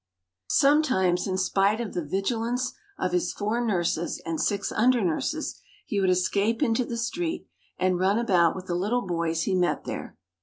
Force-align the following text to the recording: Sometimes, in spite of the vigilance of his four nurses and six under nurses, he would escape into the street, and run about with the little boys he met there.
Sometimes, 0.49 1.27
in 1.27 1.37
spite 1.37 1.79
of 1.79 1.93
the 1.93 2.03
vigilance 2.03 2.73
of 2.97 3.11
his 3.11 3.31
four 3.31 3.63
nurses 3.63 4.19
and 4.25 4.41
six 4.41 4.71
under 4.71 4.99
nurses, 5.03 5.61
he 5.85 6.01
would 6.01 6.09
escape 6.09 6.63
into 6.63 6.85
the 6.85 6.97
street, 6.97 7.45
and 7.77 7.99
run 7.99 8.17
about 8.17 8.55
with 8.55 8.65
the 8.65 8.73
little 8.73 9.05
boys 9.05 9.43
he 9.43 9.53
met 9.53 9.83
there. 9.83 10.17